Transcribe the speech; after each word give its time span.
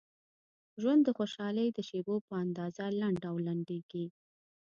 ژوند 0.81 1.01
د 1.03 1.09
خوشحالۍ 1.17 1.67
د 1.73 1.79
شیبو 1.89 2.15
په 2.27 2.33
اندازه 2.43 2.85
لنډ 3.01 3.21
او 3.31 3.35
لنډیږي. 3.45 4.05